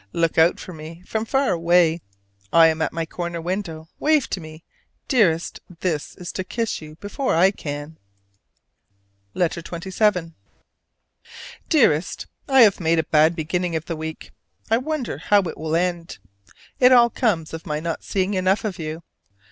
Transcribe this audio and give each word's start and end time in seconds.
Look 0.13 0.39
out 0.39 0.59
for 0.59 0.73
me 0.73 1.03
from 1.05 1.25
far 1.25 1.51
away, 1.51 2.01
I 2.51 2.69
am 2.69 2.81
at 2.81 2.91
my 2.91 3.05
corner 3.05 3.39
window: 3.39 3.87
wave 3.99 4.27
to 4.31 4.41
me! 4.41 4.63
Dearest, 5.07 5.59
this 5.81 6.15
is 6.15 6.31
to 6.31 6.43
kiss 6.43 6.81
you 6.81 6.95
before 6.95 7.35
I 7.35 7.51
can. 7.51 7.99
LETTER 9.35 9.59
XXVII. 9.61 10.33
Dearest: 11.69 12.25
I 12.49 12.61
have 12.61 12.79
made 12.79 12.97
a 12.97 13.03
bad 13.03 13.35
beginning 13.35 13.75
of 13.75 13.85
the 13.85 13.95
week: 13.95 14.31
I 14.71 14.77
wonder 14.77 15.19
how 15.19 15.41
it 15.43 15.55
will 15.55 15.75
end? 15.75 16.17
it 16.79 16.91
all 16.91 17.11
comes 17.11 17.53
of 17.53 17.67
my 17.67 17.79
not 17.79 18.03
seeing 18.03 18.33
enough 18.33 18.65
of 18.65 18.79
you. 18.79 19.03